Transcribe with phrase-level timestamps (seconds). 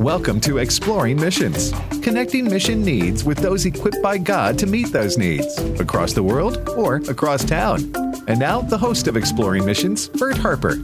[0.00, 1.72] Welcome to Exploring Missions,
[2.02, 6.68] connecting mission needs with those equipped by God to meet those needs across the world
[6.76, 7.94] or across town.
[8.28, 10.74] And now, the host of Exploring Missions, Bert Harper.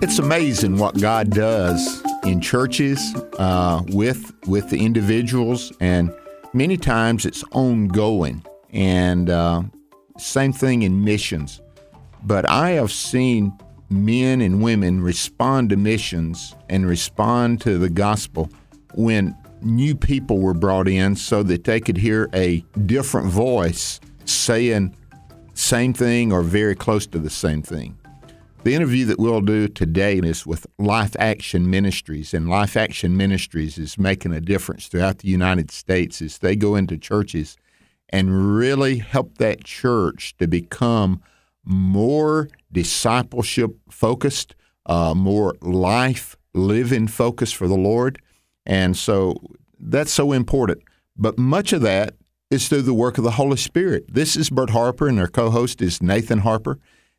[0.00, 6.10] It's amazing what God does in churches uh, with with the individuals, and
[6.54, 8.42] many times it's ongoing.
[8.72, 9.62] And uh,
[10.16, 11.60] same thing in missions.
[12.22, 13.52] But I have seen
[13.94, 18.50] men and women respond to missions and respond to the gospel
[18.94, 24.94] when new people were brought in so that they could hear a different voice saying
[25.54, 27.96] same thing or very close to the same thing.
[28.64, 33.76] The interview that we'll do today is with Life Action Ministries, and Life Action Ministries
[33.76, 37.58] is making a difference throughout the United States as they go into churches
[38.08, 41.20] and really help that church to become
[41.64, 44.54] more discipleship focused,
[44.86, 48.20] uh, more life living focused for the Lord.
[48.66, 49.36] And so
[49.78, 50.82] that's so important.
[51.16, 52.14] But much of that
[52.50, 54.04] is through the work of the Holy Spirit.
[54.08, 56.78] This is Bert Harper, and our co host is Nathan Harper.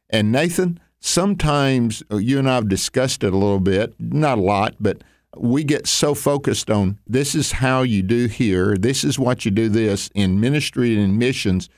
[0.09, 4.41] And Nathan, sometimes uh, you and I have discussed it a little bit, not a
[4.41, 5.03] lot, but
[5.37, 9.51] we get so focused on this is how you do here, this is what you
[9.51, 11.69] do this in ministry and in missions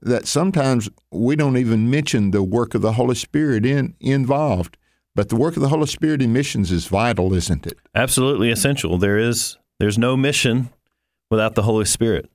[0.00, 4.76] that sometimes we don't even mention the work of the Holy Spirit in involved.
[5.14, 7.78] But the work of the Holy Spirit in missions is vital, isn't it?
[7.94, 8.98] Absolutely essential.
[8.98, 10.70] There is there's no mission
[11.30, 12.30] without the Holy Spirit.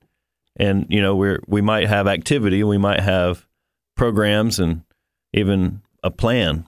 [0.58, 3.48] And you know, we we might have activity, we might have
[3.96, 4.84] programs and
[5.32, 6.68] even a plan,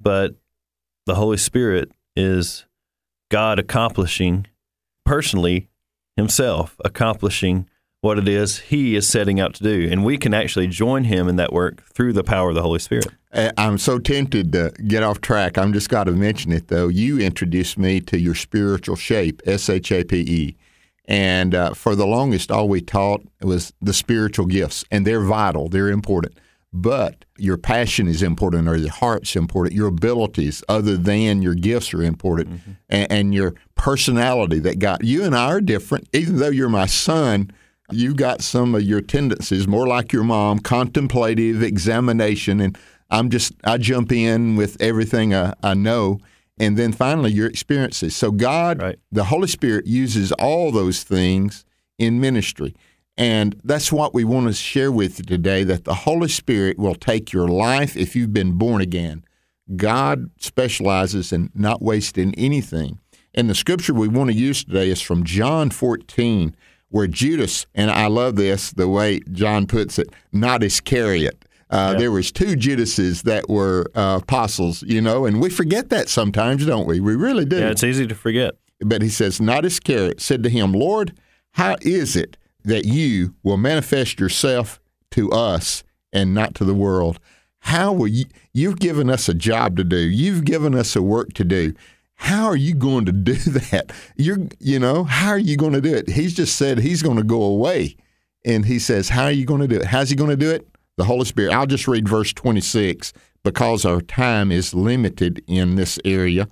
[0.00, 0.36] but
[1.06, 2.64] the Holy Spirit is
[3.30, 4.46] God accomplishing
[5.04, 5.68] personally
[6.16, 7.68] himself accomplishing
[8.00, 9.88] what it is he is setting out to do.
[9.90, 12.78] And we can actually join him in that work through the power of the Holy
[12.78, 13.08] Spirit.
[13.32, 15.58] I'm so tempted to get off track.
[15.58, 16.88] I'm just got to mention it, though.
[16.88, 20.56] You introduced me to your spiritual shape, S H A P E.
[21.06, 25.68] And uh, for the longest, all we taught was the spiritual gifts, and they're vital,
[25.68, 26.38] they're important.
[26.70, 29.74] But your passion is important, or your heart's important.
[29.74, 32.70] Your abilities, other than your gifts, are important, mm-hmm.
[32.90, 36.08] and, and your personality that got you and I are different.
[36.12, 37.50] Even though you're my son,
[37.90, 42.76] you got some of your tendencies more like your mom, contemplative, examination, and
[43.10, 46.18] I'm just I jump in with everything I, I know,
[46.58, 48.14] and then finally your experiences.
[48.14, 48.98] So God, right.
[49.10, 51.64] the Holy Spirit, uses all those things
[51.98, 52.74] in ministry.
[53.16, 56.94] And that's what we want to share with you today that the Holy Spirit will
[56.94, 59.24] take your life if you've been born again.
[59.76, 63.00] God specializes in not wasting anything.
[63.34, 66.54] And the scripture we want to use today is from John 14,
[66.90, 71.44] where Judas, and I love this, the way John puts it, not Iscariot.
[71.70, 76.08] Uh, There was two Judases that were uh, apostles, you know, and we forget that
[76.08, 76.98] sometimes, don't we?
[77.00, 77.58] We really do.
[77.58, 78.54] Yeah, it's easy to forget.
[78.80, 81.18] But he says, not Iscariot said to him, Lord,
[81.52, 87.18] how is it that you will manifest yourself to us and not to the world?
[87.62, 88.24] How will you?
[88.54, 89.98] You've given us a job to do.
[89.98, 91.74] You've given us a work to do.
[92.18, 93.34] How are you going to do
[93.70, 93.92] that?
[94.16, 96.10] You're, you know, how are you going to do it?
[96.10, 97.96] He's just said he's going to go away.
[98.44, 99.86] And he says, How are you going to do it?
[99.86, 100.68] How's he going to do it?
[100.96, 101.52] The Holy Spirit.
[101.54, 103.12] I'll just read verse 26
[103.44, 106.48] because our time is limited in this area.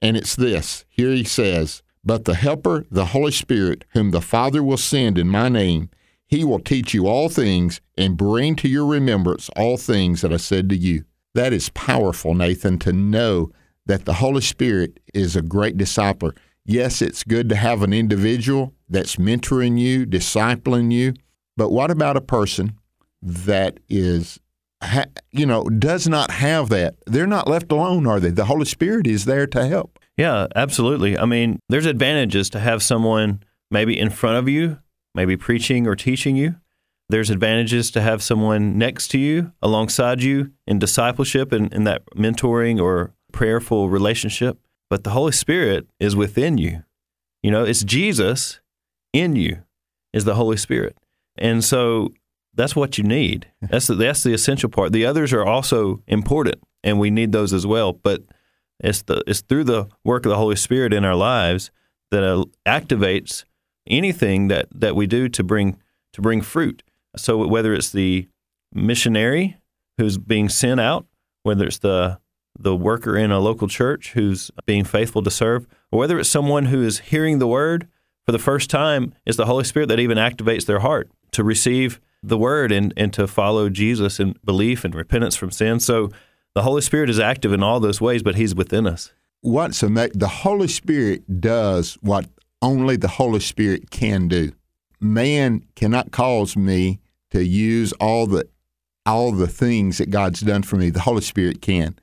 [0.00, 4.62] And it's this here he says, But the Helper, the Holy Spirit, whom the Father
[4.62, 5.90] will send in my name,
[6.26, 10.36] he will teach you all things and bring to your remembrance all things that I
[10.36, 11.04] said to you.
[11.34, 13.50] That is powerful, Nathan, to know
[13.88, 16.36] that the Holy Spirit is a great discipler.
[16.64, 21.14] Yes, it's good to have an individual that's mentoring you, discipling you,
[21.56, 22.78] but what about a person
[23.22, 24.38] that is,
[25.32, 26.96] you know, does not have that?
[27.06, 28.30] They're not left alone, are they?
[28.30, 29.98] The Holy Spirit is there to help.
[30.16, 31.18] Yeah, absolutely.
[31.18, 34.78] I mean, there's advantages to have someone maybe in front of you,
[35.14, 36.56] maybe preaching or teaching you.
[37.08, 42.02] There's advantages to have someone next to you, alongside you in discipleship and in that
[42.14, 44.58] mentoring or prayerful relationship,
[44.90, 46.82] but the Holy Spirit is within you.
[47.40, 48.58] You know, it's Jesus
[49.12, 49.62] in you
[50.12, 50.98] is the Holy Spirit.
[51.36, 52.12] And so
[52.52, 53.46] that's what you need.
[53.62, 54.90] That's the, that's the essential part.
[54.90, 58.24] The others are also important and we need those as well, but
[58.80, 61.70] it's the it's through the work of the Holy Spirit in our lives
[62.10, 63.44] that uh, activates
[63.86, 65.78] anything that that we do to bring
[66.12, 66.82] to bring fruit.
[67.16, 68.26] So whether it's the
[68.72, 69.58] missionary
[69.96, 71.06] who's being sent out,
[71.44, 72.18] whether it's the
[72.58, 76.66] the worker in a local church who's being faithful to serve, or whether it's someone
[76.66, 77.88] who is hearing the word
[78.26, 82.00] for the first time, it's the Holy Spirit that even activates their heart to receive
[82.22, 85.80] the word and, and to follow Jesus in belief and repentance from sin.
[85.80, 86.10] So
[86.54, 89.12] the Holy Spirit is active in all those ways, but He's within us.
[89.40, 92.26] What's ama- the Holy Spirit does what
[92.60, 94.52] only the Holy Spirit can do.
[95.00, 96.98] Man cannot cause me
[97.30, 98.48] to use all the
[99.06, 100.90] all the things that God's done for me.
[100.90, 101.94] The Holy Spirit can.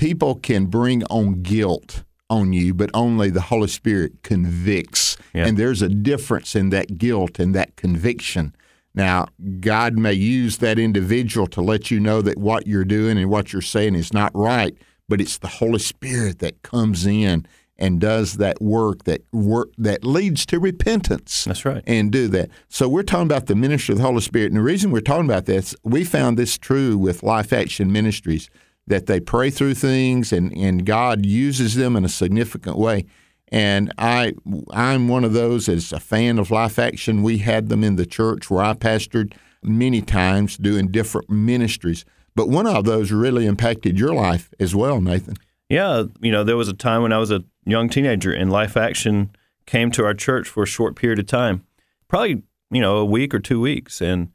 [0.00, 5.18] People can bring on guilt on you, but only the Holy Spirit convicts.
[5.34, 5.46] Yeah.
[5.46, 8.54] And there's a difference in that guilt and that conviction.
[8.94, 9.26] Now,
[9.60, 13.52] God may use that individual to let you know that what you're doing and what
[13.52, 14.74] you're saying is not right,
[15.06, 20.02] but it's the Holy Spirit that comes in and does that work that work that
[20.02, 21.44] leads to repentance.
[21.44, 21.84] That's right.
[21.86, 22.48] And do that.
[22.70, 25.26] So we're talking about the ministry of the Holy Spirit, and the reason we're talking
[25.26, 28.48] about this, we found this true with Life Action Ministries
[28.90, 33.06] that they pray through things and, and God uses them in a significant way.
[33.52, 34.34] And I
[34.72, 37.22] I'm one of those as a fan of Life Action.
[37.22, 39.32] We had them in the church where I pastored
[39.62, 42.04] many times doing different ministries.
[42.34, 45.36] But one of those really impacted your life as well, Nathan.
[45.68, 48.76] Yeah, you know, there was a time when I was a young teenager and Life
[48.76, 49.30] Action
[49.66, 51.64] came to our church for a short period of time,
[52.08, 52.42] probably
[52.72, 54.30] you know a week or two weeks, and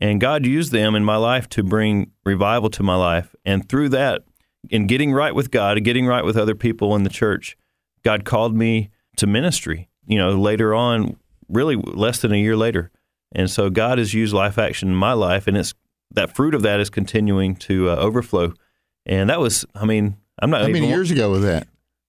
[0.00, 3.90] and God used them in my life to bring revival to my life, and through
[3.90, 4.22] that,
[4.70, 7.56] in getting right with God and getting right with other people in the church,
[8.04, 9.88] God called me to ministry.
[10.06, 11.16] You know, later on,
[11.48, 12.90] really less than a year later,
[13.32, 15.74] and so God has used Life Action in my life, and it's
[16.12, 18.54] that fruit of that is continuing to uh, overflow,
[19.04, 21.68] and that was, I mean, I'm not How many years ago was that?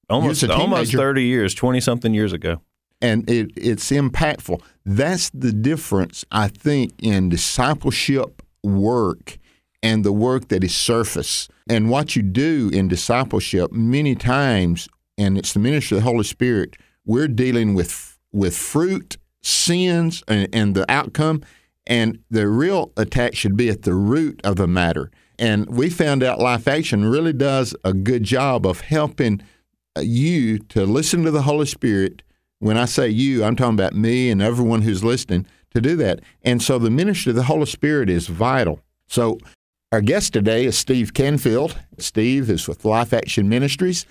[0.09, 2.61] almost You was a almost 30 years 20 something years ago
[3.01, 4.61] and it, it's impactful.
[4.85, 9.37] That's the difference, I think, in discipleship work
[9.81, 11.47] and the work that is surface.
[11.69, 16.23] And what you do in discipleship many times, and it's the ministry of the Holy
[16.23, 16.75] Spirit,
[17.05, 21.41] we're dealing with with fruit, sins, and, and the outcome.
[21.87, 25.09] And the real attack should be at the root of the matter.
[25.39, 29.41] And we found out Life Action really does a good job of helping
[29.99, 32.21] you to listen to the Holy Spirit.
[32.59, 36.19] When I say you, I'm talking about me and everyone who's listening to do that.
[36.43, 38.81] And so the ministry of the Holy Spirit is vital.
[39.07, 39.37] So
[39.91, 41.77] our guest today is Steve Canfield.
[41.97, 44.05] Steve is with Life Action Ministries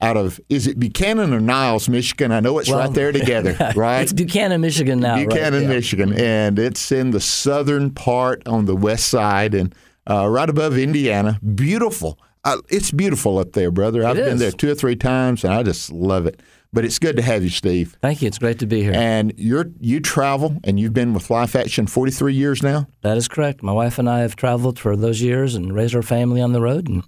[0.00, 2.32] out of, is it Buchanan or Niles, Michigan?
[2.32, 4.00] I know it's Well, right there together, right?
[4.02, 5.14] It's Buchanan, Michigan now.
[5.14, 5.28] right?
[5.28, 5.68] Buchanan, Yeah.
[5.68, 9.72] Michigan, and it's in the southern part on the west side and
[10.10, 11.38] uh, right above Indiana.
[11.54, 12.18] Beautiful.
[12.44, 14.04] Uh, it's beautiful up there, brother.
[14.04, 14.40] I've been is.
[14.40, 16.40] there two or three times, and I just love it.
[16.74, 17.96] But it's good to have you, Steve.
[18.00, 18.28] Thank you.
[18.28, 18.92] It's great to be here.
[18.94, 22.86] And you're you travel, and you've been with Life Action 43 years now.
[23.02, 23.62] that is correct.
[23.62, 26.62] My wife and I have traveled for those years and raised our family on the
[26.62, 27.02] road, and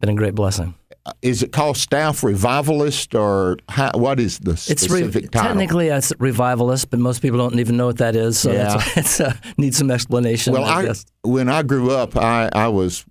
[0.00, 0.74] been a great blessing.
[1.06, 5.48] Uh, Is it called Staff Revivalist, or how, what is the It's re- specific title?
[5.48, 8.38] technically it's revivalist, but most people don't even know what that is.
[8.38, 8.78] So Yeah.
[8.78, 10.54] that's, it's uh, needs some explanation.
[10.54, 13.04] Well, I, I, when I grew up, I, I was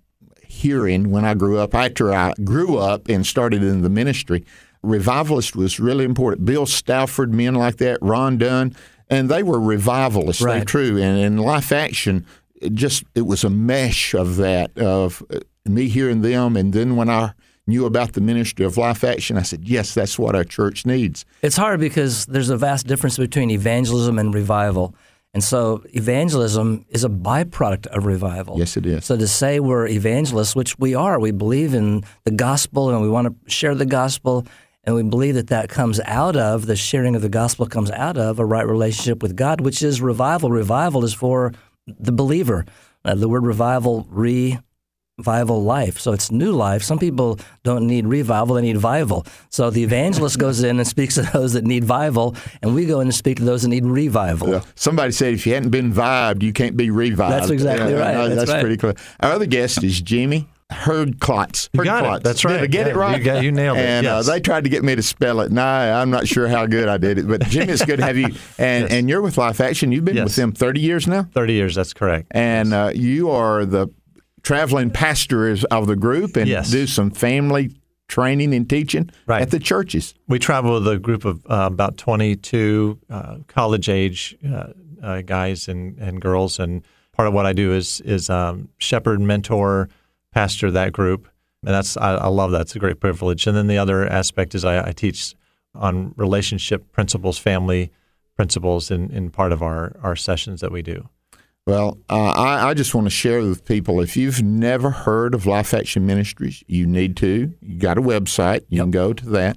[0.46, 1.74] hearing when I grew up.
[1.74, 4.44] After I grew up and started in the ministry,
[4.84, 6.44] revivalist was really important.
[6.44, 8.76] Bill Stafford, men like that, Ron Dunn,
[9.08, 10.42] and they were revivalists.
[10.42, 10.98] They're true.
[10.98, 12.26] And in Life Action,
[12.60, 15.22] it just it was a mesh of that of
[15.64, 17.32] me hearing them, and then when I
[17.66, 21.24] knew about the ministry of Life Action, I said, yes, that's what our church needs.
[21.40, 24.94] It's hard because there's a vast difference between evangelism and revival.
[25.32, 28.58] And so evangelism is a byproduct of revival.
[28.58, 29.04] Yes, it is.
[29.04, 33.08] So to say we're evangelists, which we are, we believe in the gospel and we
[33.08, 34.46] want to share the gospel,
[34.84, 38.16] and we believe that that comes out of the sharing of the gospel comes out
[38.16, 40.50] of a right relationship with God, which is revival.
[40.50, 41.52] Revival is for
[41.86, 42.64] the believer.
[43.04, 44.06] Uh, the word revival,
[45.18, 45.98] revival life.
[45.98, 46.82] So it's new life.
[46.82, 49.26] Some people don't need revival, they need vival.
[49.50, 53.00] So the evangelist goes in and speaks to those that need vival, and we go
[53.00, 54.48] in and speak to those that need revival.
[54.50, 54.62] Yeah.
[54.74, 57.32] Somebody said if you hadn't been vibed, you can't be revived.
[57.34, 58.14] That's exactly Yeah, right.
[58.14, 58.60] no, That's That's, right.
[58.60, 58.94] pretty clear.
[59.20, 61.68] Our other guest is Jimmy Herdklotz.
[61.72, 62.06] You got it.
[62.06, 62.22] Herdklotz.
[62.22, 62.70] That's Did I right.
[62.70, 63.18] get it right?
[63.18, 63.84] you got- you nailed it.
[63.86, 64.28] And Yes.
[64.28, 65.50] uh, they tried to get me to spell it.
[65.52, 67.28] No, I'm not sure how good I did it.
[67.28, 68.28] But Jimmy, it's good to have you.
[68.58, 69.92] And and you're with Life Action.
[69.92, 70.24] You've been Yes.
[70.24, 72.26] with them 30 years now, 30 years, that's correct.
[72.30, 73.88] and uh, you are the
[74.42, 76.70] traveling pastor of the group, and Yes.
[76.70, 77.70] do some family
[78.08, 79.40] training and teaching Right.
[79.42, 80.14] at the churches.
[80.28, 84.66] We travel with a group of uh, about 22 uh, college age uh,
[85.02, 86.58] uh, guys and, and girls.
[86.58, 86.82] And
[87.16, 89.88] part of what I do is, is um, shepherd, mentor,
[90.34, 91.28] pastor that group.
[91.64, 92.62] And that's I, I love that.
[92.62, 93.46] It's a great privilege.
[93.46, 95.34] And then the other aspect is I, I teach
[95.74, 97.90] on relationship principles, family
[98.36, 101.08] principles in, in part of our, our sessions that we do.
[101.66, 105.46] Well, uh, I, I, just want to share with people if you've never heard of
[105.46, 107.54] Life Action Ministries, you need to.
[107.62, 108.84] You got a website, you yep.
[108.84, 109.56] can go to that.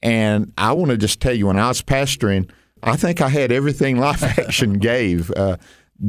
[0.00, 2.48] And I want to just tell you, when I was pastoring,
[2.84, 5.32] I think I had everything Life Action gave.
[5.32, 5.56] Uh,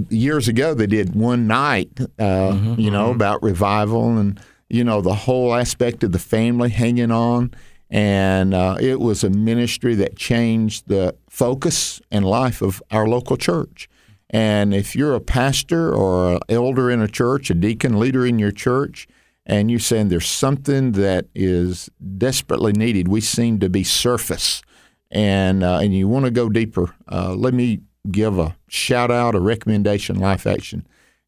[0.09, 3.15] years ago, they did one night, uh, mm-hmm, you know, mm-hmm.
[3.15, 7.51] about revival and, you know, the whole aspect of the family hanging on.
[7.89, 13.35] And uh, it was a ministry that changed the focus and life of our local
[13.35, 13.89] church.
[14.29, 18.39] And if you're a pastor or an elder in a church, a deacon leader in
[18.39, 19.07] your church,
[19.45, 24.61] and you're saying there's something that is desperately needed, we seem to be surface,
[25.09, 29.35] and uh, and you want to go deeper, uh, let me give a shout out,
[29.35, 30.87] a recommendation, life action.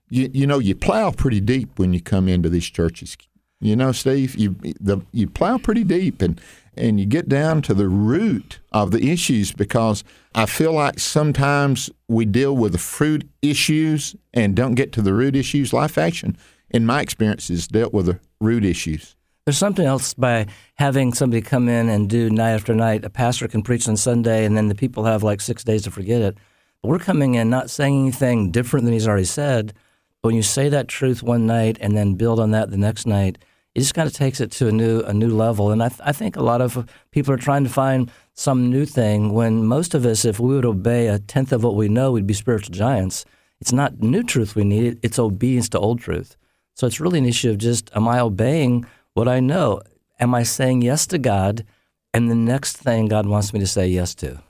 [0.09, 3.17] You, you know, you plow pretty deep when you come into these churches.
[3.59, 6.39] You know, Steve, you the you plow pretty deep, and
[6.75, 10.03] and you get down to the root of the issues because
[10.35, 15.13] I feel like sometimes we deal with the fruit issues and don't get to the
[15.13, 15.71] root issues.
[15.71, 16.37] Life Action,
[16.71, 19.15] in my experience, has dealt with the root issues.
[19.45, 23.05] There's something else by having somebody come in and do night after night.
[23.05, 25.91] A pastor can preach on Sunday, and then the people have like six days to
[25.91, 26.37] forget it.
[26.85, 29.73] We're coming in not saying anything different than he's already said.
[30.21, 33.07] But when you say that truth one night and then build on that the next
[33.07, 33.37] night,
[33.73, 35.71] it just kind of takes it to a new a new level.
[35.71, 38.85] And I, th- I think a lot of people are trying to find some new
[38.85, 42.11] thing when most of us, if we would obey a tenth of what we know,
[42.11, 43.25] we'd be spiritual giants.
[43.61, 46.35] It's not new truth we need; it's obedience to old truth.
[46.75, 49.81] So it's really an issue of just am I obeying what I know?
[50.19, 51.65] Am I saying yes to God?
[52.13, 54.43] And the next thing God wants me to say yes to.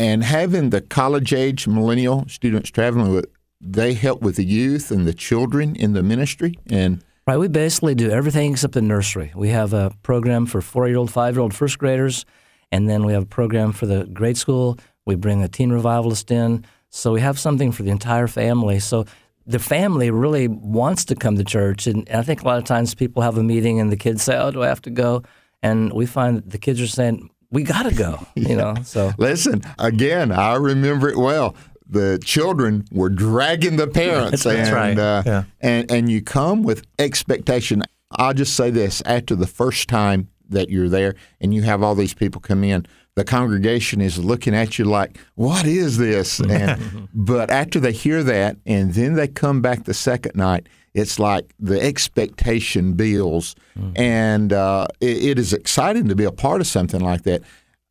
[0.00, 3.26] And having the college age millennial students traveling with,
[3.60, 7.94] they help with the youth and the children in the ministry and Right, we basically
[7.94, 9.30] do everything except the nursery.
[9.36, 12.24] We have a program for four-year-old, five-year-old first graders,
[12.72, 14.78] and then we have a program for the grade school.
[15.04, 18.80] We bring a teen revivalist in, so we have something for the entire family.
[18.80, 19.04] So
[19.46, 22.94] the family really wants to come to church, and I think a lot of times
[22.94, 25.22] people have a meeting and the kids say, "Oh, do I have to go?"
[25.62, 28.74] And we find that the kids are saying, "We got to go," you know.
[28.84, 30.32] So listen again.
[30.32, 31.54] I remember it well
[31.90, 34.44] the children were dragging the parents.
[34.44, 34.98] That's, and, right.
[34.98, 35.42] Uh, yeah.
[35.60, 37.82] and and you come with expectation.
[38.12, 41.94] I'll just say this: after the first time that you're there, and you have all
[41.94, 47.08] these people come in, the congregation is looking at you like, "What is this?" And
[47.12, 51.54] but after they hear that, and then they come back the second night, it's like
[51.58, 53.98] the expectation builds, mm.
[53.98, 57.42] and uh, it, it is exciting to be a part of something like that.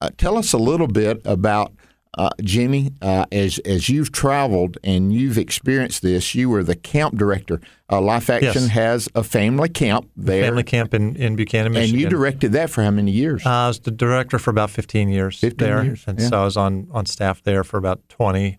[0.02, 1.74] Uh, tell us a little bit about
[2.18, 7.16] uh, Jimmy, uh, as as you've traveled and you've experienced this, you were the camp
[7.16, 7.62] director.
[7.90, 8.68] Uh, Life Action yes.
[8.70, 10.44] has a family camp there.
[10.44, 11.96] Family camp in, in Buchanan, Michigan.
[11.96, 13.46] And you directed that for how many years?
[13.46, 15.84] Uh, I was the director for about 15 years 15 there.
[15.84, 16.28] Years, and yeah.
[16.28, 18.58] so I was on, on staff there for about 20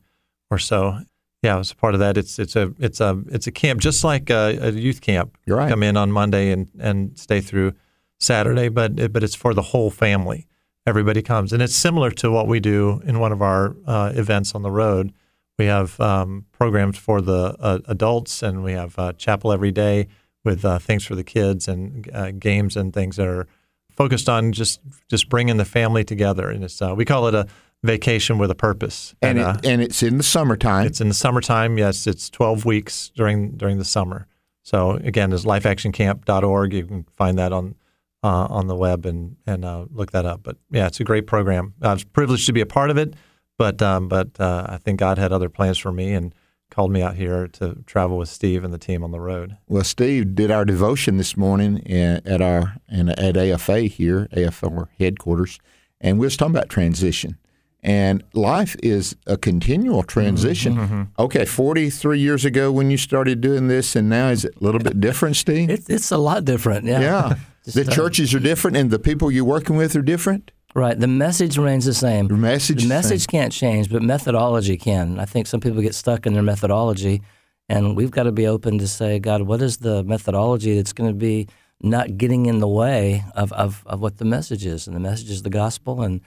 [0.50, 1.00] or so.
[1.42, 2.16] Yeah, I was part of that.
[2.18, 5.38] It's it's a it's a it's a camp just like a, a youth camp.
[5.46, 5.70] You're right.
[5.70, 7.72] Come in on Monday and, and stay through
[8.18, 10.46] Saturday, but but it's for the whole family
[10.86, 11.52] everybody comes.
[11.52, 14.70] And it's similar to what we do in one of our uh, events on the
[14.70, 15.12] road.
[15.58, 20.08] We have um, programs for the uh, adults, and we have uh, chapel every day
[20.42, 23.46] with uh, things for the kids and uh, games and things that are
[23.90, 26.48] focused on just just bringing the family together.
[26.48, 27.46] And it's uh, we call it a
[27.82, 29.14] vacation with a purpose.
[29.22, 30.86] And and, it, and it's in the summertime.
[30.86, 31.78] It's in the summertime.
[31.78, 34.26] Yes, it's twelve weeks during during the summer.
[34.62, 36.72] So again, is lifeactioncamp.org.
[36.72, 37.74] You can find that on
[38.22, 40.42] uh, on the web and and uh, look that up.
[40.42, 41.74] But yeah, it's a great program.
[41.80, 43.14] I was privileged to be a part of it,
[43.58, 46.34] but um, but uh, I think God had other plans for me and
[46.70, 49.56] called me out here to travel with Steve and the team on the road.
[49.66, 55.58] Well, Steve did our devotion this morning at our at AFA here, AFA headquarters,
[56.00, 57.38] and we was talking about transition.
[57.82, 60.74] And life is a continual transition.
[60.74, 61.22] Mm-hmm, mm-hmm.
[61.22, 64.80] Okay, 43 years ago when you started doing this, and now is it a little
[64.80, 65.70] bit different, Steve?
[65.70, 67.00] It's, it's a lot different, yeah.
[67.00, 67.34] Yeah.
[67.64, 70.50] the uh, churches are different, and the people you're working with are different.
[70.74, 70.98] Right.
[70.98, 72.28] The message remains the same.
[72.28, 72.82] The message.
[72.82, 75.18] The message can't change, but methodology can.
[75.18, 77.22] I think some people get stuck in their methodology,
[77.68, 81.10] and we've got to be open to say, God, what is the methodology that's going
[81.10, 81.48] to be
[81.82, 84.86] not getting in the way of, of, of what the message is?
[84.86, 86.20] And the message is the gospel and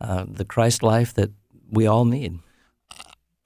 [0.00, 1.30] uh, the Christ life that
[1.70, 2.38] we all need.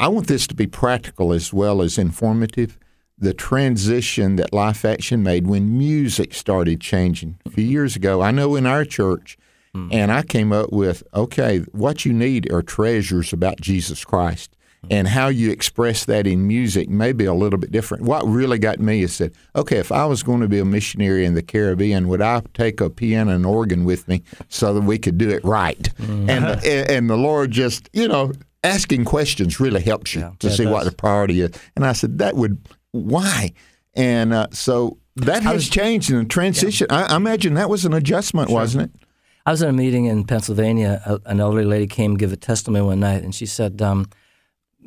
[0.01, 2.79] I want this to be practical as well as informative
[3.17, 8.21] the transition that Life Action made when music started changing a few years ago.
[8.21, 9.39] I know in our church,
[9.75, 9.89] mm.
[9.93, 14.54] and I came up with okay, what you need are treasures about Jesus Christ.
[14.91, 18.05] And how you express that in music may be a little bit different.
[18.05, 21.25] What really got me is that, okay, if I was going to be a missionary
[21.25, 24.99] in the Caribbean, would I take a piano and organ with me so that we
[24.99, 25.83] could do it right?
[25.99, 26.29] Mm.
[26.65, 30.33] And, and the Lord just, you know, asking questions really helps you Yeah.
[30.39, 31.51] to Yeah, see what the priority is.
[31.77, 32.59] And I said, that would,
[32.93, 33.53] why?
[33.95, 36.87] And uh, so that has was- changed in the transition.
[36.91, 39.01] I, I imagine that was an adjustment, wasn't it?
[39.47, 41.03] I was in a meeting in Pennsylvania.
[41.05, 44.09] A, an elderly lady came give a testimony one night, and she said, um,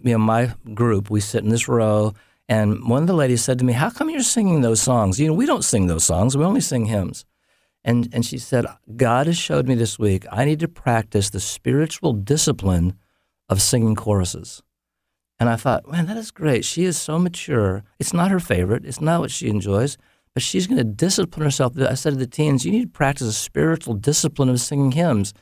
[0.03, 2.13] "You know, my group, we sit in this row,
[2.47, 5.19] and one of the ladies said to me, "How come you're singing those songs?
[5.19, 6.37] You know, we don't sing those songs.
[6.37, 7.25] We only sing hymns."
[7.83, 10.25] And and she said, "God has showed me this week.
[10.31, 12.93] I need to practice the spiritual discipline
[13.49, 14.61] of singing choruses."
[15.39, 16.65] And I thought, man, that is great.
[16.65, 17.83] She is so mature.
[17.99, 18.85] It's not her favorite.
[18.85, 19.97] It's not what she enjoys,
[20.33, 21.77] but she's going to discipline herself.
[21.77, 25.33] I said to the teens, you need to practice a spiritual discipline of singing hymns.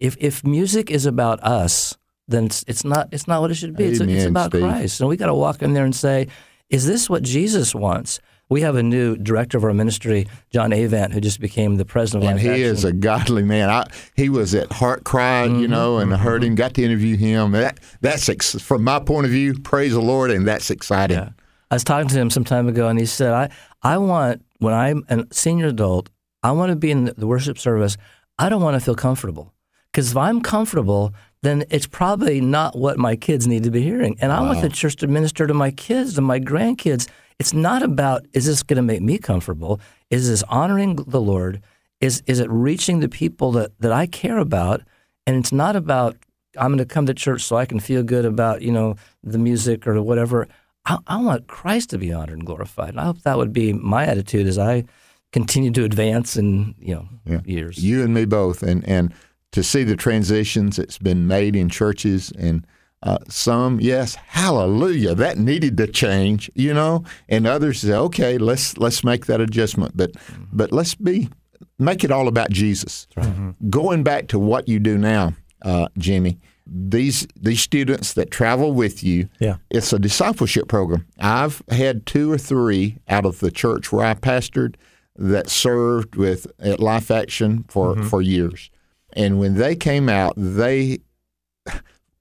[0.00, 1.96] If if music is about us,
[2.28, 3.84] then it's, it's not it's not what it should be.
[3.84, 4.62] It's, it's about Steve.
[4.62, 6.28] Christ, and we got to walk in there and say,
[6.70, 8.20] is this what Jesus wants?
[8.48, 12.24] We have a new director of our ministry, John Avant, who just became the president
[12.24, 13.70] of And he is a godly man.
[13.70, 16.50] I, he was at Heart Cry, you mm-hmm, know, and I heard mm-hmm.
[16.50, 17.52] him, got to interview him.
[17.52, 21.16] That, that's ex- from my point of view, praise the Lord, and that's exciting.
[21.16, 21.30] Yeah.
[21.70, 23.48] I was talking to him some time ago, and he said, "I
[23.82, 26.10] I want when I'm a senior adult,
[26.42, 27.96] I want to be in the worship service.
[28.38, 29.54] I don't want to feel comfortable
[29.90, 34.16] because if I'm comfortable, then it's probably not what my kids need to be hearing.
[34.20, 37.08] And I want the church to minister to my kids and my grandkids.
[37.38, 39.80] It's not about is this going to make me comfortable?
[40.10, 41.60] Is this honoring the Lord?
[42.00, 44.82] Is is it reaching the people that that I care about?
[45.26, 46.16] And it's not about
[46.58, 48.94] I'm going to come to church so I can feel good about you know
[49.24, 50.46] the music or whatever.
[50.84, 52.90] I, I want Christ to be honored and glorified.
[52.90, 54.84] And I hope that would be my attitude as I
[55.32, 57.82] continue to advance in you know years.
[57.82, 59.12] You and me both, and and
[59.52, 62.66] to see the transitions that's been made in churches and.
[63.04, 68.78] Uh, some, yes, hallelujah, that needed to change, you know, and others say, okay, let's
[68.78, 70.12] let's make that adjustment, but
[70.52, 71.28] but let's be
[71.80, 73.08] make it all about Jesus.
[73.68, 75.32] Going back to what you do now,
[75.62, 79.56] uh, Jimmy, these these students that travel with you, Yeah.
[79.68, 81.04] it's a discipleship program.
[81.18, 84.76] I've had two or three out of the church where I pastored
[85.16, 88.70] that served with at Life Action for, for years.
[89.14, 90.98] And when they came out, they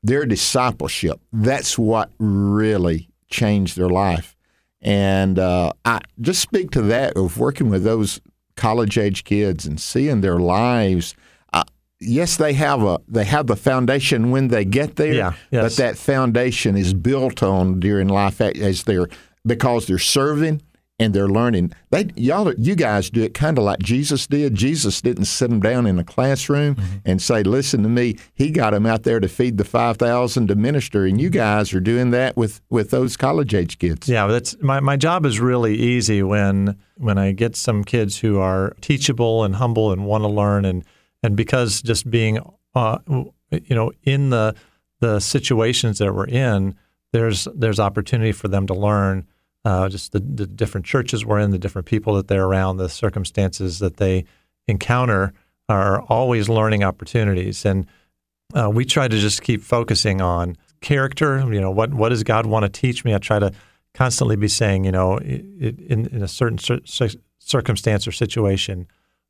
[0.03, 4.35] their discipleship, that's what really changed their life.
[4.81, 8.19] And uh, I just speak to that of working with those
[8.55, 11.13] college age kids and seeing their lives.
[11.53, 11.63] Uh,
[11.99, 15.97] yes, they have a they have the foundation when they get there, Yeah, but that
[15.97, 19.07] foundation is built on during life as they're
[19.45, 20.61] because they're serving
[21.01, 21.73] and they're learning.
[21.89, 24.55] They y'all you guys do it kind of like Jesus did.
[24.55, 26.97] Jesus didn't sit them down in a classroom Mm-hmm.
[27.05, 30.47] and say, "Listen to me." He got them out there to feed the five thousand
[30.47, 34.07] to minister, and you guys are doing that with with those college age kids.
[34.07, 38.39] Yeah, that's my, my job is really easy when when I get some kids who
[38.39, 40.83] are teachable and humble and want to learn and
[41.23, 42.39] and because just being
[42.75, 42.99] uh,
[43.51, 44.55] you know in the
[44.99, 46.75] the situations that we're in,
[47.11, 49.25] there's there's opportunity for them to learn.
[49.63, 52.89] Uh, just the, the different churches we're in, the different people that they're around, the
[52.89, 54.25] circumstances that they
[54.67, 55.33] encounter
[55.69, 57.65] are always learning opportunities.
[57.65, 57.85] And
[58.53, 61.39] uh, we try to just keep focusing on character.
[61.53, 63.13] You know, what what does God want to teach me?
[63.13, 63.51] I try to
[63.93, 68.87] constantly be saying, you know, in in a certain cir- cir- circumstance or situation,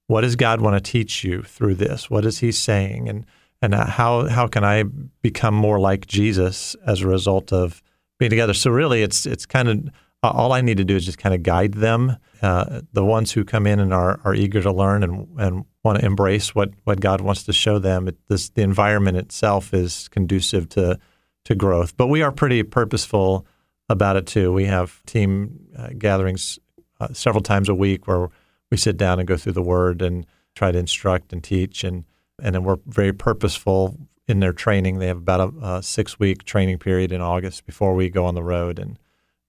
[0.08, 2.10] what does God want to teach you through this?
[2.10, 3.26] What is He saying, and
[3.62, 4.84] and how how can I
[5.22, 7.84] become more like Jesus as a result of
[8.18, 8.54] being together?
[8.54, 9.90] So really, it's it's kind of
[10.24, 13.44] all I need to do is just kind of guide them, uh, the ones who
[13.44, 17.00] come in and are, are eager to learn and, and want to embrace what, what
[17.00, 18.08] God wants to show them.
[18.08, 21.00] It, this, the environment itself is conducive to
[21.46, 23.48] to growth, but we are pretty purposeful
[23.90, 24.54] about it too.
[24.54, 26.60] We have team uh, gatherings
[27.00, 28.30] uh, several times a week where
[28.70, 32.06] we sit down and go through the Word and try to instruct and teach, and
[32.42, 35.00] and then we're very purposeful in their training.
[35.00, 38.36] They have about a, a six week training period in August before we go on
[38.36, 39.00] the road, and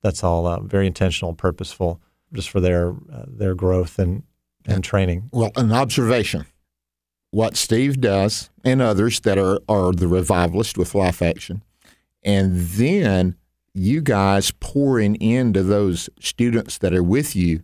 [0.02, 2.00] that's all uh, very intentional, purposeful,
[2.32, 4.22] just for their uh, their growth and
[4.66, 5.28] and training.
[5.32, 6.46] Well, an observation.
[7.30, 11.62] What Steve does and others that are, are the revivalists with Life Action,
[12.22, 13.36] and then
[13.74, 17.62] you guys pouring into those students that are with you,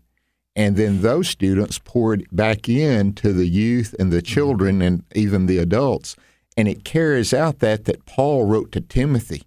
[0.57, 5.59] and then those students poured back into the youth and the children and even the
[5.59, 6.17] adults.
[6.57, 9.43] And it carries out that that Paul wrote to Timothy.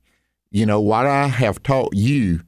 [0.51, 2.41] You know, what I have taught you,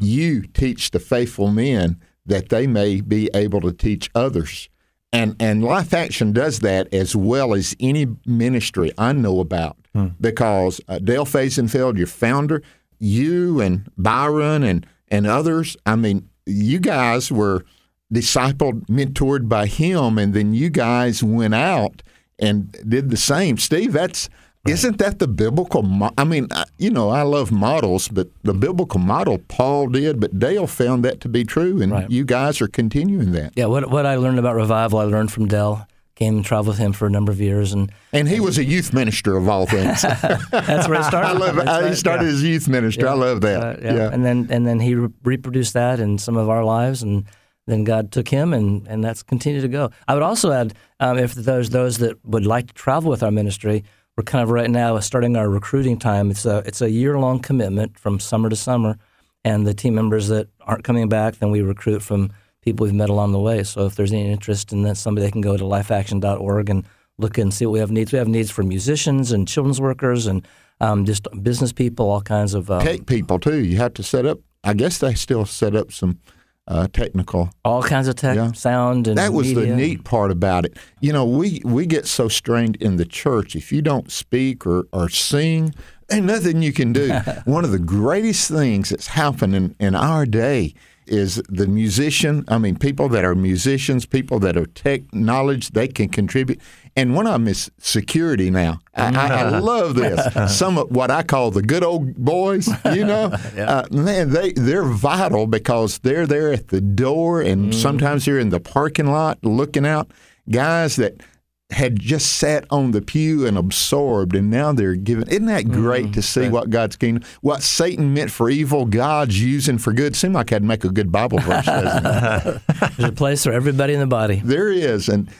[0.00, 4.68] you teach the faithful men that they may be able to teach others.
[5.12, 9.76] And and Life Action does that as well as any ministry I know about.
[10.20, 12.62] Because uh, Dale Fehsenfeld, your founder,
[12.98, 17.64] you and Byron and and others, I mean, you guys were
[18.12, 22.02] discipled, mentored by him, and then you guys went out
[22.38, 23.56] and did the same.
[23.58, 24.28] Steve, that's
[24.66, 25.82] Isn't that the biblical?
[25.82, 30.20] Mo- I mean, I- you know, I love models, but the biblical model Paul did,
[30.20, 32.10] but Dale found that to be true, and Right.
[32.10, 33.52] you guys are continuing that.
[33.56, 35.86] Yeah, what what I learned about revival, I learned from Dale.
[36.16, 38.64] Came and traveled with him for a number of years, and And he was a
[38.64, 40.00] youth minister of all things.
[40.52, 41.26] that's where it started.
[41.28, 41.64] I love it.
[41.64, 42.32] That's He started yeah.
[42.34, 43.08] as a youth minister.
[43.08, 43.60] I love that.
[43.60, 44.10] Uh, yeah.
[44.12, 47.24] and then and then he re- reproduced that in some of our lives, and
[47.66, 49.90] then God took him, and and that's continued to go.
[50.06, 53.32] I would also add, um, if there's those that would like to travel with our
[53.32, 53.82] ministry,
[54.16, 56.30] we're kind of right now starting our recruiting time.
[56.30, 58.98] It's a it's a year long commitment from summer to summer,
[59.44, 63.10] and the team members that aren't coming back, then we recruit from people we've met
[63.10, 63.62] along the way.
[63.62, 66.84] So if there's any interest in that, somebody they can go to lifeaction.org and
[67.18, 68.12] look and see what we have needs.
[68.12, 70.46] We have needs for musicians and children's workers and
[70.80, 73.62] um, just business people, all kinds of um, Tech people too.
[73.62, 74.38] You have to set up.
[74.62, 76.18] I guess they still set up some
[76.66, 77.50] uh, technical.
[77.64, 78.52] all kinds of tech, Yeah.
[78.52, 80.76] sound, and That was the neat part about it.
[81.00, 83.54] You know, we we get so strained in the church.
[83.54, 85.74] If you don't speak or, or sing,
[86.10, 87.12] ain't nothing you can do.
[87.44, 90.74] One of the greatest things that's happening in our day
[91.06, 92.44] is the musician.
[92.48, 96.60] I mean, people that are musicians, people that are tech knowledge, they can contribute.
[96.96, 98.80] And one of them is security now.
[98.94, 100.56] I, I, I love this.
[100.56, 103.26] Some of what I call the good old boys, you know,
[103.58, 108.50] uh, man, they they're vital because they're there at the door, and sometimes they're in
[108.50, 110.10] the parking lot looking out.
[110.50, 111.20] Guys that
[111.70, 115.28] had just sat on the pew and absorbed, and now they're given.
[115.28, 115.80] Isn't that mm-hmm.
[115.80, 120.14] great to see what God's kingdom, what Satan meant for evil, God's using for good?
[120.14, 122.62] Seems like I'd make a good Bible verse, doesn't it?
[122.96, 124.42] There's a place for everybody in the body.
[124.44, 125.08] There is.
[125.08, 125.30] And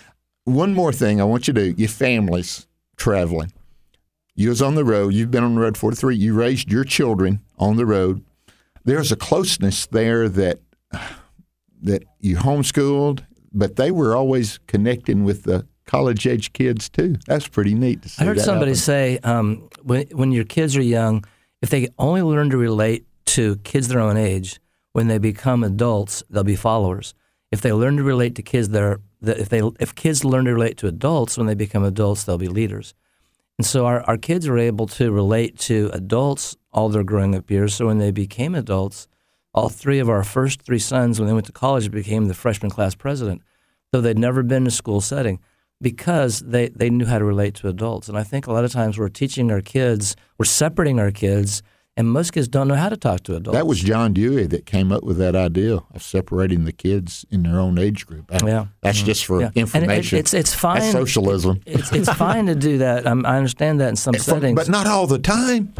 [0.44, 3.52] one more thing I want you to do your families traveling.
[4.34, 7.40] You was on the road, you've been on the road 43, you raised your children
[7.58, 8.24] on the road.
[8.84, 10.58] There's a closeness there that
[11.82, 17.16] that you homeschooled, but they were always connecting with the college age kids too.
[17.26, 18.22] That's pretty neat to see.
[18.22, 18.80] I heard somebody happen.
[18.80, 21.24] say um, when when your kids are young,
[21.62, 24.60] if they only learn to relate to kids their own age,
[24.92, 27.14] when they become adults, they'll be followers.
[27.50, 30.44] If they learn to relate to kids that are that if they if kids learn
[30.46, 32.94] to relate to adults when they become adults, they'll be leaders.
[33.58, 37.50] And so our, our kids are able to relate to adults all their growing up
[37.50, 37.74] years.
[37.74, 39.06] So when they became adults,
[39.52, 42.70] all three of our first three sons, when they went to college, became the freshman
[42.70, 43.42] class president,
[43.92, 45.38] though they'd never been in a school setting,
[45.80, 48.08] because they, they knew how to relate to adults.
[48.08, 51.62] And I think a lot of times we're teaching our kids, we're separating our kids,
[51.96, 53.56] and most kids don't know how to talk to adults.
[53.56, 57.44] That was John Dewey that came up with that idea of separating the kids in
[57.44, 58.32] their own age group.
[58.34, 58.66] I- Yeah.
[58.82, 59.46] That's just for Yeah.
[59.48, 60.18] And it- information.
[60.18, 60.80] it's- it's fine.
[60.80, 61.60] That's socialism.
[61.66, 63.06] it's, it's fine to do that.
[63.06, 64.56] Um, I understand that in some settings.
[64.56, 65.72] but not all the time.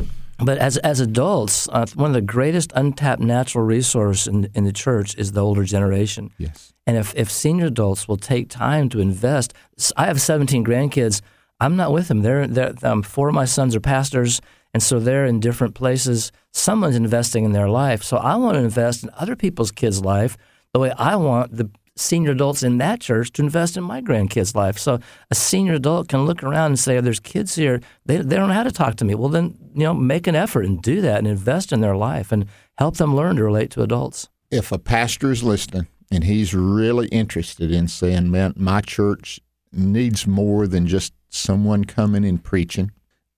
[0.45, 4.73] But as as adults, uh, one of the greatest untapped natural resource in in the
[4.73, 6.31] church is the older generation.
[6.39, 6.73] Yes.
[6.87, 9.55] And if if senior adults will take time to invest,
[9.97, 11.23] I have 17 grandkids.
[11.61, 12.23] I'm not with them.
[12.23, 14.41] They're, they're um, four of my sons are pastors,
[14.75, 16.33] and so they're in different places.
[16.53, 20.37] Someone's investing in their life, so I want to invest in other people's kids' life
[20.73, 24.55] the way I want the senior adults in that church to invest in my grandkids'
[24.55, 24.79] life.
[24.79, 24.99] So
[25.31, 27.81] a senior adult can look around and say, oh, "There's kids here.
[28.07, 30.35] They they don't know how to talk to me." Well, then you know, make an
[30.37, 32.47] effort and do that and invest in their life and
[32.79, 34.29] help them learn to relate to adults.
[34.51, 39.41] if a pastor is listening and he's really interested in saying, man, my church
[39.73, 42.93] needs more than just someone coming and preaching,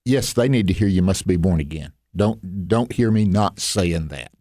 [0.05, 1.91] yes, they need to hear you must be born again.
[2.15, 4.31] Don't don't hear me not saying that.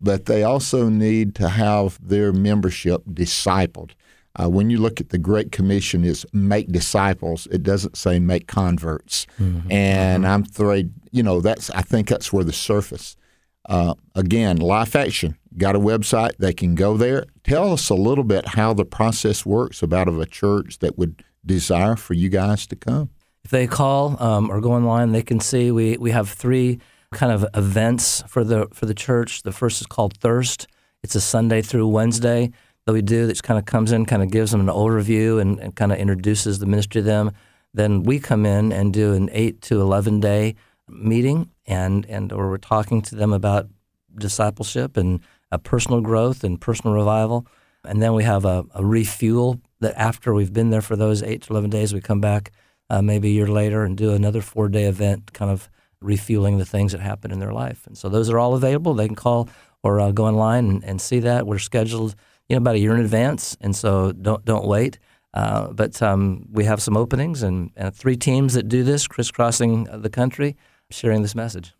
[0.00, 3.92] But they also need to have their membership discipled.
[4.40, 7.48] Uh, when you look at the Great Commission, is make disciples.
[7.50, 9.26] It doesn't say make converts.
[9.68, 13.16] And I'm afraid, you know, that's I think that's where the surface
[13.68, 16.36] uh, again, Life Action got a website.
[16.38, 17.24] They can go there.
[17.44, 21.22] Tell us a little bit how the process works about of a church that would
[21.44, 23.10] desire for you guys to come.
[23.44, 26.80] If they call um, or go online, they can see we, we have three
[27.12, 29.42] kind of events for the for the church.
[29.42, 30.66] The first is called Thirst.
[31.02, 32.50] It's a Sunday through Wednesday
[32.86, 35.58] that we do that kind of comes in, kind of gives them an overview and,
[35.58, 37.32] and kind of introduces the ministry to them.
[37.74, 40.54] Then we come in and do an eight to eleven day
[40.88, 43.68] meeting, and and or we're talking to them about
[44.16, 45.20] discipleship and
[45.52, 47.46] uh, personal growth and personal revival.
[47.84, 51.42] And then we have a, a refuel that after we've been there for those eight
[51.42, 52.52] to 11 days, we come back
[52.90, 56.64] uh, maybe a year later and do another four day event, kind of refueling the
[56.64, 57.86] things that happen in their life.
[57.86, 58.94] And so those are all available.
[58.94, 59.48] They can call
[59.82, 61.46] or uh, go online and, and see that.
[61.46, 62.14] We're scheduled
[62.48, 63.56] you know, about a year in advance.
[63.60, 64.98] And so don't, don't wait.
[65.32, 69.84] Uh, but um, we have some openings and, and three teams that do this, crisscrossing
[69.84, 70.56] the country,
[70.90, 71.72] sharing this message.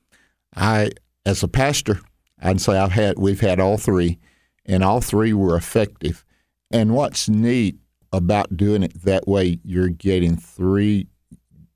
[0.54, 0.90] I,
[1.26, 2.00] as a pastor,
[2.40, 4.18] I'd say I've had we've had all three,
[4.66, 6.24] and all three were effective.
[6.70, 7.76] And what's neat
[8.12, 11.08] about doing it that way, you're getting three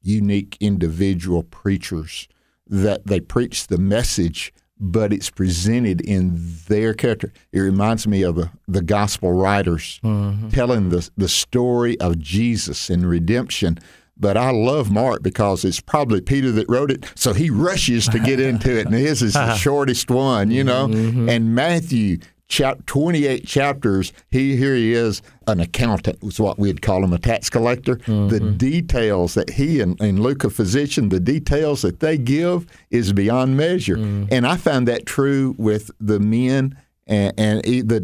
[0.03, 2.29] unique individual preachers
[2.67, 6.33] that they preach the message, but it's presented in
[6.69, 7.33] their character.
[7.53, 10.49] It reminds me of the, the gospel writers mm-hmm.
[10.49, 13.79] telling the, the story of Jesus and redemption.
[14.17, 18.21] But I love Mark because it's probably Peter that wrote it, so he rushes to
[18.21, 20.87] get into it, and his is the shortest one, you know.
[20.87, 21.29] Mm-hmm.
[21.29, 27.05] And Matthew, chap- 28 chapters, he here he is, an accountant was what we'd call
[27.05, 27.97] him, a tax collector.
[28.07, 28.57] The mm-hmm.
[28.57, 33.57] details that he and, and Luke, a physician, the details that they give is beyond
[33.57, 33.97] measure.
[33.97, 34.27] Mm-hmm.
[34.33, 36.77] And I found that true with the men
[37.07, 38.01] and, and the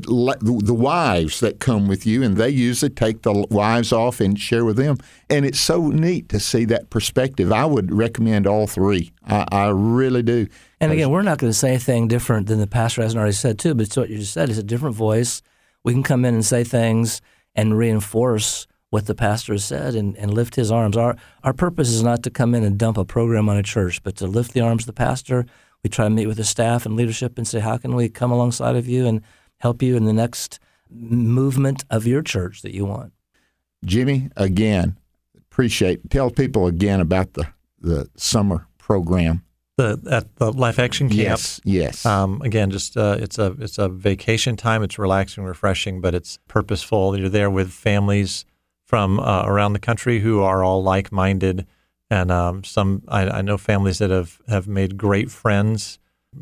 [0.63, 4.65] the wives that come with you, and they usually take the wives off and share
[4.65, 4.99] with them.
[5.31, 7.51] And it's so neat to see that perspective.
[7.53, 9.13] I would recommend all three.
[9.27, 10.49] I, I really do.
[10.81, 13.59] And again, we're not going to say anything different than the pastor hasn't already said
[13.59, 13.75] too.
[13.75, 14.51] But it's what you just said.
[14.51, 15.41] It's a different voice.
[15.83, 17.23] We can come in and say things
[17.55, 20.97] and reinforce what the pastor has said and, and lift his arms.
[20.97, 24.03] Our our purpose is not to come in and dump a program on a church,
[24.03, 25.47] but to lift the arms of the pastor.
[25.83, 28.31] We try to meet with the staff and leadership and say, how can we come
[28.31, 29.23] alongside of you and
[29.59, 30.59] help you in the next
[30.91, 33.13] movement of your church that you want?
[33.85, 34.99] Jimmy, again,
[35.37, 36.11] appreciate.
[36.11, 37.47] Tell people again about the
[37.81, 39.43] the summer program.
[39.77, 41.19] The at the Life Action Camp.
[41.19, 42.05] Yes, yes.
[42.05, 44.83] Um, again, just uh, it's a it's a vacation time.
[44.83, 47.19] It's relaxing, refreshing, but it's purposeful.
[47.19, 48.45] You're there with families
[48.85, 51.67] from uh, around the country who are all like minded,
[52.11, 55.99] and um, some I, I know families that have have made great friends,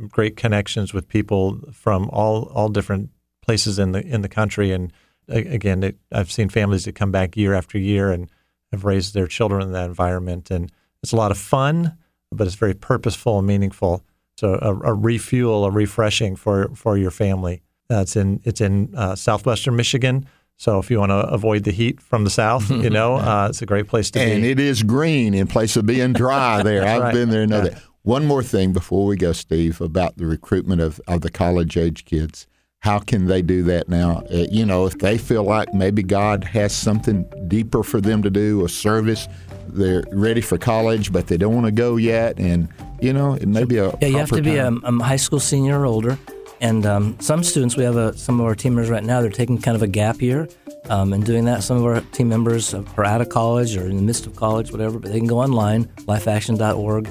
[0.08, 3.10] great connections with people from all all different
[3.42, 4.72] places in the in the country.
[4.72, 4.92] And
[5.28, 8.30] again, it, I've seen families that come back year after year and
[8.72, 11.96] have raised their children in that environment, and it's a lot of fun
[12.30, 14.04] but it's very purposeful and meaningful.
[14.36, 17.62] So a, a refuel, a refreshing for for your family.
[17.88, 20.26] That's in it's in uh, southwestern Michigan.
[20.58, 23.62] So if you want to avoid the heat from the south, you know, uh, it's
[23.62, 24.34] a great place to and be.
[24.34, 26.84] And it is green in place of being dry there.
[26.84, 27.14] I've right.
[27.14, 27.70] been there and know Yeah.
[27.70, 27.82] that.
[28.02, 32.04] One more thing before we go, Steve, about the recruitment of, of the college age
[32.04, 32.46] kids.
[32.80, 34.22] How can they do that now?
[34.32, 38.30] Uh, you know, if they feel like maybe God has something deeper for them to
[38.30, 39.28] do, a service,
[39.66, 42.38] they're ready for college, but they don't want to go yet.
[42.38, 42.68] And,
[43.00, 43.90] you know, it may be a.
[44.00, 46.18] Yeah, you have proper to be a, a high school senior or older.
[46.60, 49.30] And um, some students, we have a, some of our team members right now, they're
[49.30, 50.48] taking kind of a gap year
[50.88, 51.62] um, and doing that.
[51.62, 54.72] Some of our team members are out of college or in the midst of college,
[54.72, 57.08] whatever, but they can go online, lifeaction.org,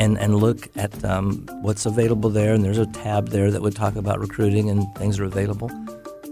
[0.00, 2.54] and, and look at um, what's available there.
[2.54, 5.70] And there's a tab there that would talk about recruiting and things are available.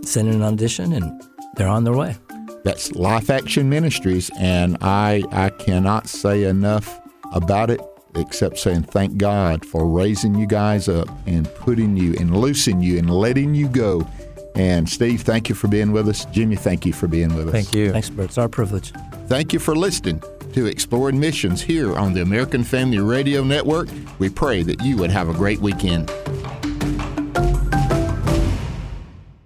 [0.02, 1.22] Send in an audition, and
[1.56, 2.16] they're on their way.
[2.62, 7.00] That's Life Action Ministries, and I I cannot say enough
[7.32, 7.80] about it
[8.16, 12.98] except saying thank God for raising you guys up and putting you and loosing you
[12.98, 14.06] and letting you go.
[14.54, 16.24] And Steve, thank you for being with us.
[16.26, 17.52] Jimmy, thank you for being with us.
[17.52, 17.92] Thank you.
[17.92, 18.26] Thanks, Bert.
[18.26, 18.92] It's our privilege.
[19.26, 20.22] Thank you for listening
[20.54, 23.88] to Exploring Missions here on the American Family Radio Network.
[24.18, 26.10] We pray that you would have a great weekend.